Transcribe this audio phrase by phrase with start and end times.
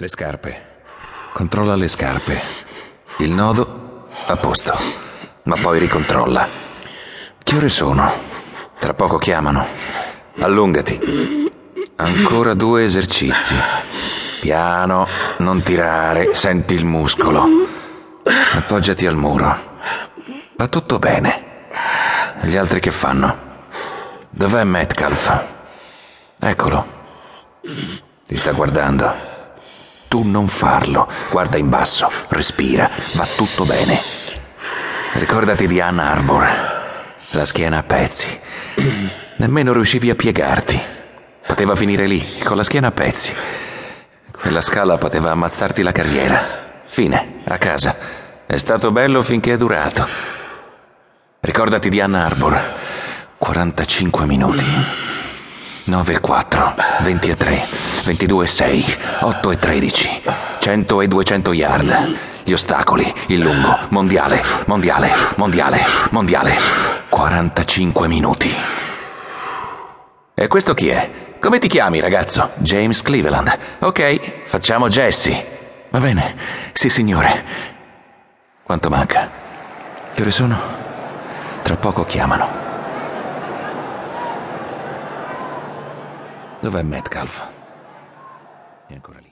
[0.00, 0.76] Le scarpe.
[1.32, 2.40] Controlla le scarpe.
[3.16, 4.78] Il nodo a posto.
[5.42, 6.46] Ma poi ricontrolla.
[7.42, 8.08] Che ore sono?
[8.78, 9.66] Tra poco chiamano.
[10.38, 11.50] Allungati.
[11.96, 13.56] Ancora due esercizi.
[14.40, 15.04] Piano,
[15.38, 17.44] non tirare, senti il muscolo.
[18.52, 19.80] Appoggiati al muro.
[20.54, 21.66] Va tutto bene.
[22.42, 23.36] Gli altri che fanno?
[24.30, 25.44] Dov'è Metcalf?
[26.38, 26.86] Eccolo.
[28.28, 29.27] Ti sta guardando.
[30.08, 31.06] Tu non farlo.
[31.30, 34.00] Guarda in basso, respira, va tutto bene.
[35.14, 36.46] Ricordati di Ann Arbor.
[37.30, 38.40] La schiena a pezzi.
[39.36, 40.80] Nemmeno riuscivi a piegarti.
[41.46, 43.34] Poteva finire lì, con la schiena a pezzi.
[44.30, 46.82] Quella scala poteva ammazzarti la carriera.
[46.86, 47.96] Fine, a casa.
[48.46, 50.06] È stato bello finché è durato.
[51.40, 52.76] Ricordati di Ann Arbor.
[53.36, 54.64] 45 minuti.
[55.88, 57.66] 9 e 4, 20 e 3,
[58.04, 60.22] 22 e 6, 8 e 13,
[60.58, 62.16] 100 e 200 yard.
[62.44, 66.56] Gli ostacoli, il lungo, mondiale, mondiale, mondiale, mondiale.
[67.08, 68.54] 45 minuti.
[70.34, 71.36] E questo chi è?
[71.40, 72.50] Come ti chiami, ragazzo?
[72.56, 73.58] James Cleveland.
[73.80, 75.86] Ok, facciamo Jesse.
[75.88, 76.36] Va bene.
[76.74, 77.44] Sì, signore.
[78.62, 79.30] Quanto manca?
[80.12, 80.58] Che ore sono?
[81.62, 82.67] Tra poco chiamano.
[86.60, 87.48] Dov'è Metcalf?
[88.88, 89.26] È ancora lì.